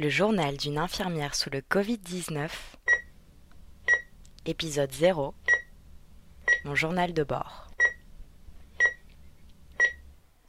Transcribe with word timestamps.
Le 0.00 0.10
journal 0.10 0.56
d'une 0.56 0.78
infirmière 0.78 1.34
sous 1.34 1.50
le 1.50 1.60
Covid-19. 1.60 2.50
Épisode 4.46 4.92
0. 4.92 5.34
Mon 6.64 6.76
journal 6.76 7.12
de 7.12 7.24
bord. 7.24 7.66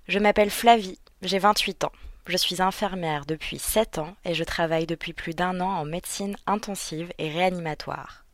Je 0.08 0.20
m'appelle 0.20 0.52
Flavie, 0.52 1.00
j'ai 1.24 1.40
28 1.40 1.86
ans. 1.86 1.92
Je 2.28 2.38
suis 2.38 2.62
infirmière 2.62 3.26
depuis 3.26 3.58
7 3.58 3.98
ans 3.98 4.16
et 4.24 4.36
je 4.36 4.44
travaille 4.44 4.86
depuis 4.86 5.14
plus 5.14 5.34
d'un 5.34 5.60
an 5.62 5.80
en 5.80 5.86
médecine 5.86 6.36
intensive 6.46 7.12
et 7.18 7.32
réanimatoire. 7.32 8.26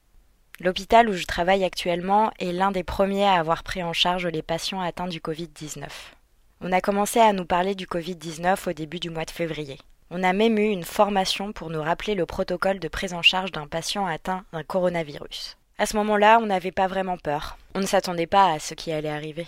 L'hôpital 0.60 1.08
où 1.08 1.14
je 1.14 1.26
travaille 1.26 1.64
actuellement 1.64 2.34
est 2.40 2.52
l'un 2.52 2.72
des 2.72 2.84
premiers 2.84 3.26
à 3.26 3.40
avoir 3.40 3.64
pris 3.64 3.84
en 3.84 3.94
charge 3.94 4.28
les 4.28 4.42
patients 4.42 4.82
atteints 4.82 5.08
du 5.08 5.22
Covid-19. 5.22 5.88
On 6.60 6.74
a 6.74 6.82
commencé 6.82 7.22
à 7.22 7.32
nous 7.32 7.46
parler 7.46 7.74
du 7.74 7.86
Covid-19 7.86 8.70
au 8.70 8.74
début 8.74 9.00
du 9.00 9.10
mois 9.10 9.24
de 9.24 9.32
février. 9.32 9.78
On 10.12 10.22
a 10.22 10.34
même 10.34 10.60
eu 10.60 10.70
une 10.70 10.84
formation 10.84 11.52
pour 11.52 11.72
nous 11.72 11.82
rappeler 11.82 12.14
le 12.14 12.28
protocole 12.28 12.80
de 12.80 12.88
prise 12.88 13.14
en 13.14 13.24
charge 13.24 13.52
d'un 13.52 13.66
patient 13.66 14.06
atteint 14.06 14.46
d'un 14.54 14.64
coronavirus. 14.64 15.58
À 15.78 15.86
ce 15.86 15.98
moment-là, 15.98 16.40
on 16.42 16.46
n'avait 16.46 16.72
pas 16.72 16.88
vraiment 16.88 17.18
peur. 17.18 17.58
On 17.74 17.80
ne 17.80 17.88
s'attendait 17.88 18.28
pas 18.28 18.52
à 18.52 18.60
ce 18.60 18.76
qui 18.76 18.92
allait 18.92 19.10
arriver. 19.10 19.48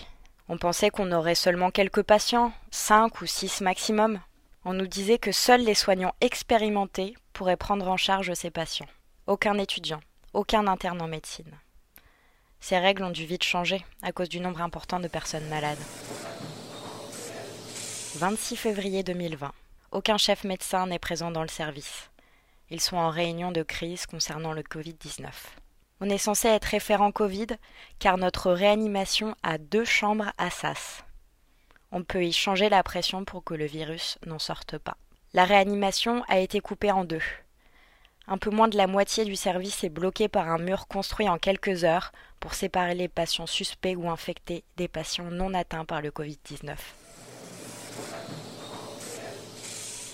On 0.50 0.58
pensait 0.58 0.90
qu'on 0.90 1.12
aurait 1.12 1.36
seulement 1.36 1.72
quelques 1.72 2.02
patients, 2.02 2.52
cinq 2.72 3.22
ou 3.22 3.28
six 3.28 3.62
maximum. 3.62 4.20
On 4.66 4.74
nous 4.74 4.88
disait 4.88 5.20
que 5.20 5.32
seuls 5.32 5.64
les 5.64 5.76
soignants 5.76 6.16
expérimentés 6.22 7.16
pourraient 7.34 7.56
prendre 7.56 7.88
en 7.88 7.98
charge 7.98 8.34
ces 8.34 8.50
patients. 8.50 8.88
Aucun 9.28 9.58
étudiant, 9.60 10.02
aucun 10.34 10.68
interne 10.68 11.02
en 11.02 11.08
médecine. 11.08 11.52
Ces 12.60 12.80
règles 12.80 13.04
ont 13.04 13.12
dû 13.12 13.26
vite 13.26 13.44
changer 13.44 13.86
à 14.02 14.12
cause 14.12 14.30
du 14.30 14.40
nombre 14.40 14.62
important 14.62 15.00
de 15.00 15.08
personnes 15.08 15.48
malades. 15.48 15.78
26 18.16 18.56
février 18.56 19.04
2020. 19.04 19.52
Aucun 19.98 20.18
chef 20.18 20.44
médecin 20.44 20.86
n'est 20.86 21.00
présent 21.00 21.32
dans 21.32 21.42
le 21.42 21.48
service. 21.48 22.12
Ils 22.70 22.82
sont 22.82 22.98
en 22.98 23.10
réunion 23.10 23.52
de 23.52 23.64
crise 23.64 24.06
concernant 24.06 24.54
le 24.54 24.62
Covid-19. 24.62 25.26
On 26.02 26.10
est 26.12 26.20
censé 26.20 26.50
être 26.50 26.66
référent 26.66 27.12
Covid 27.12 27.48
car 27.98 28.20
notre 28.20 28.52
réanimation 28.52 29.34
a 29.42 29.58
deux 29.58 29.86
chambres 29.86 30.32
à 30.38 30.52
SAS. 30.52 31.04
On 31.92 32.04
peut 32.04 32.24
y 32.24 32.32
changer 32.32 32.70
la 32.70 32.84
pression 32.84 33.26
pour 33.26 33.44
que 33.44 33.56
le 33.56 33.66
virus 33.66 34.20
n'en 34.28 34.38
sorte 34.38 34.78
pas. 34.78 34.98
La 35.34 35.46
réanimation 35.46 36.24
a 36.28 36.38
été 36.38 36.60
coupée 36.60 36.92
en 36.92 37.04
deux. 37.04 37.24
Un 38.28 38.38
peu 38.38 38.52
moins 38.52 38.68
de 38.68 38.78
la 38.78 38.86
moitié 38.86 39.26
du 39.26 39.36
service 39.36 39.84
est 39.84 39.90
bloqué 39.90 40.28
par 40.28 40.48
un 40.48 40.60
mur 40.60 40.88
construit 40.88 41.28
en 41.28 41.40
quelques 41.40 41.86
heures 41.86 42.12
pour 42.40 42.54
séparer 42.54 42.94
les 42.94 43.08
patients 43.08 43.48
suspects 43.48 43.96
ou 43.96 44.12
infectés 44.12 44.64
des 44.76 44.88
patients 44.88 45.32
non 45.32 45.56
atteints 45.56 45.86
par 45.86 46.04
le 46.04 46.12
Covid-19. 46.12 46.76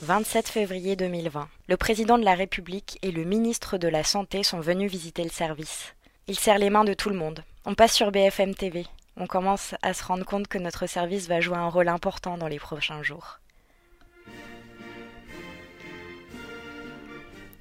27 0.04 0.50
février 0.50 0.98
2020. 0.98 1.48
Le 1.70 1.78
président 1.78 2.18
de 2.18 2.26
la 2.26 2.36
République 2.36 3.00
et 3.04 3.12
le 3.12 3.24
ministre 3.24 3.78
de 3.78 3.88
la 3.88 4.04
Santé 4.04 4.44
sont 4.44 4.60
venus 4.60 4.92
visiter 4.92 5.24
le 5.24 5.30
service. 5.30 5.96
Ils 6.28 6.38
serrent 6.38 6.58
les 6.58 6.70
mains 6.70 6.84
de 6.84 6.94
tout 6.94 7.10
le 7.10 7.16
monde. 7.16 7.42
On 7.64 7.74
passe 7.74 7.94
sur 7.94 8.12
BFM 8.12 8.54
TV. 8.54 8.86
On 9.16 9.28
commence 9.28 9.76
à 9.82 9.94
se 9.94 10.04
rendre 10.04 10.26
compte 10.26 10.50
que 10.50 10.58
notre 10.58 10.88
service 10.88 11.30
va 11.30 11.40
jouer 11.40 11.56
un 11.56 11.70
rôle 11.70 11.88
important 11.88 12.38
dans 12.38 12.50
les 12.50 12.60
prochains 12.60 13.02
jours. 13.02 13.40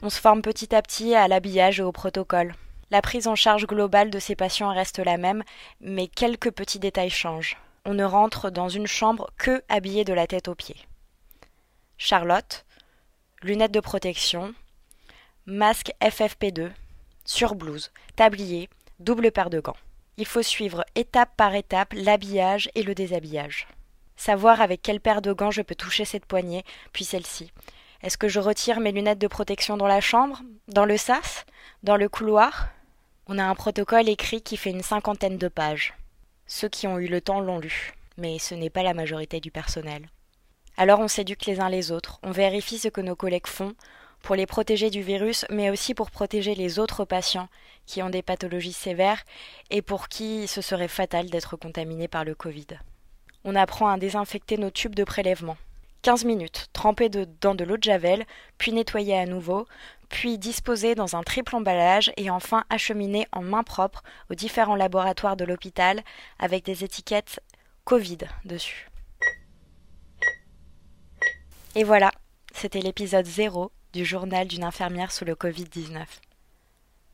On 0.02 0.10
se 0.10 0.20
forme 0.20 0.42
petit 0.42 0.74
à 0.74 0.82
petit 0.82 1.14
à 1.14 1.28
l'habillage 1.28 1.78
et 1.78 1.84
au 1.84 1.92
protocole. 1.92 2.54
La 2.90 3.02
prise 3.02 3.28
en 3.28 3.36
charge 3.36 3.68
globale 3.68 4.10
de 4.10 4.18
ces 4.18 4.34
patients 4.34 4.74
reste 4.74 4.98
la 4.98 5.16
même, 5.16 5.44
mais 5.80 6.08
quelques 6.08 6.50
petits 6.50 6.80
détails 6.80 7.08
changent. 7.08 7.56
On 7.84 7.94
ne 7.94 8.04
rentre 8.04 8.50
dans 8.50 8.68
une 8.68 8.88
chambre 8.88 9.30
que 9.38 9.62
habillé 9.68 10.04
de 10.04 10.12
la 10.12 10.26
tête 10.26 10.48
aux 10.48 10.56
pieds. 10.56 10.88
Charlotte, 12.04 12.64
lunettes 13.44 13.70
de 13.70 13.78
protection, 13.78 14.54
masque 15.46 15.92
FFP2, 16.02 16.72
surblouse, 17.24 17.92
tablier, 18.16 18.68
double 18.98 19.30
paire 19.30 19.50
de 19.50 19.60
gants. 19.60 19.76
Il 20.16 20.26
faut 20.26 20.42
suivre 20.42 20.84
étape 20.96 21.30
par 21.36 21.54
étape 21.54 21.92
l'habillage 21.92 22.68
et 22.74 22.82
le 22.82 22.96
déshabillage. 22.96 23.68
Savoir 24.16 24.60
avec 24.60 24.82
quelle 24.82 24.98
paire 24.98 25.22
de 25.22 25.32
gants 25.32 25.52
je 25.52 25.62
peux 25.62 25.76
toucher 25.76 26.04
cette 26.04 26.26
poignée, 26.26 26.64
puis 26.92 27.04
celle-ci. 27.04 27.52
Est-ce 28.02 28.18
que 28.18 28.26
je 28.26 28.40
retire 28.40 28.80
mes 28.80 28.90
lunettes 28.90 29.20
de 29.20 29.28
protection 29.28 29.76
dans 29.76 29.86
la 29.86 30.00
chambre 30.00 30.42
Dans 30.66 30.84
le 30.84 30.96
sas 30.96 31.46
Dans 31.84 31.96
le 31.96 32.08
couloir? 32.08 32.70
On 33.28 33.38
a 33.38 33.44
un 33.44 33.54
protocole 33.54 34.08
écrit 34.08 34.42
qui 34.42 34.56
fait 34.56 34.70
une 34.70 34.82
cinquantaine 34.82 35.38
de 35.38 35.46
pages. 35.46 35.94
Ceux 36.48 36.68
qui 36.68 36.88
ont 36.88 36.98
eu 36.98 37.06
le 37.06 37.20
temps 37.20 37.38
l'ont 37.38 37.60
lu, 37.60 37.94
mais 38.18 38.40
ce 38.40 38.56
n'est 38.56 38.70
pas 38.70 38.82
la 38.82 38.92
majorité 38.92 39.38
du 39.38 39.52
personnel. 39.52 40.08
Alors 40.76 41.00
on 41.00 41.08
s'éduque 41.08 41.46
les 41.46 41.60
uns 41.60 41.68
les 41.68 41.92
autres, 41.92 42.18
on 42.22 42.30
vérifie 42.30 42.78
ce 42.78 42.88
que 42.88 43.00
nos 43.00 43.16
collègues 43.16 43.46
font 43.46 43.74
pour 44.22 44.36
les 44.36 44.46
protéger 44.46 44.88
du 44.88 45.02
virus, 45.02 45.44
mais 45.50 45.68
aussi 45.68 45.94
pour 45.94 46.10
protéger 46.10 46.54
les 46.54 46.78
autres 46.78 47.04
patients 47.04 47.48
qui 47.86 48.02
ont 48.02 48.10
des 48.10 48.22
pathologies 48.22 48.72
sévères 48.72 49.22
et 49.70 49.82
pour 49.82 50.08
qui 50.08 50.46
ce 50.46 50.60
serait 50.62 50.88
fatal 50.88 51.28
d'être 51.28 51.56
contaminés 51.56 52.08
par 52.08 52.24
le 52.24 52.34
Covid. 52.34 52.66
On 53.44 53.56
apprend 53.56 53.88
à 53.88 53.98
désinfecter 53.98 54.56
nos 54.56 54.70
tubes 54.70 54.94
de 54.94 55.04
prélèvement. 55.04 55.56
15 56.02 56.24
minutes, 56.24 56.68
tremper 56.72 57.08
dans 57.08 57.54
de 57.54 57.64
l'eau 57.64 57.76
de 57.76 57.82
javel, 57.82 58.24
puis 58.58 58.72
nettoyer 58.72 59.16
à 59.16 59.26
nouveau, 59.26 59.66
puis 60.08 60.38
disposer 60.38 60.94
dans 60.94 61.16
un 61.16 61.22
triple 61.22 61.54
emballage 61.54 62.12
et 62.16 62.30
enfin 62.30 62.64
acheminer 62.70 63.26
en 63.32 63.42
main 63.42 63.62
propre 63.62 64.02
aux 64.30 64.34
différents 64.34 64.76
laboratoires 64.76 65.36
de 65.36 65.44
l'hôpital 65.44 66.02
avec 66.38 66.64
des 66.64 66.84
étiquettes 66.84 67.40
Covid 67.84 68.18
dessus. 68.44 68.91
Et 71.74 71.84
voilà, 71.84 72.12
c'était 72.54 72.82
l'épisode 72.82 73.24
0 73.24 73.72
du 73.94 74.04
journal 74.04 74.46
d'une 74.46 74.62
infirmière 74.62 75.10
sous 75.10 75.24
le 75.24 75.34
Covid-19. 75.34 76.04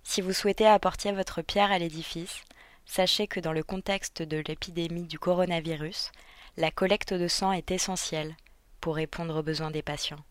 Si 0.03 0.21
vous 0.21 0.33
souhaitez 0.33 0.67
apporter 0.67 1.13
votre 1.13 1.43
pierre 1.43 1.71
à 1.71 1.79
l'édifice, 1.79 2.43
sachez 2.85 3.29
que 3.29 3.39
dans 3.39 3.53
le 3.53 3.63
contexte 3.63 4.23
de 4.23 4.39
l'épidémie 4.39 5.07
du 5.07 5.17
coronavirus, 5.17 6.11
la 6.57 6.73
collecte 6.73 7.15
de 7.15 7.29
sang 7.29 7.53
est 7.53 7.71
essentielle 7.71 8.37
pour 8.81 8.97
répondre 8.97 9.39
aux 9.39 9.45
besoins 9.45 9.71
des 9.71 9.83
patients. 9.83 10.25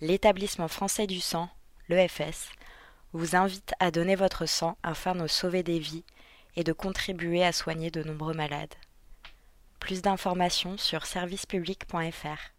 L'établissement 0.00 0.68
français 0.68 1.08
du 1.08 1.20
sang, 1.20 1.48
l'EFS, 1.88 2.52
vous 3.12 3.34
invite 3.34 3.74
à 3.80 3.90
donner 3.90 4.14
votre 4.14 4.46
sang 4.46 4.78
afin 4.84 5.16
de 5.16 5.26
sauver 5.26 5.64
des 5.64 5.80
vies 5.80 6.04
et 6.54 6.62
de 6.62 6.72
contribuer 6.72 7.44
à 7.44 7.52
soigner 7.52 7.90
de 7.90 8.04
nombreux 8.04 8.34
malades. 8.34 8.74
Plus 9.80 10.00
d'informations 10.00 10.78
sur 10.78 11.06
servicepublic.fr. 11.06 12.55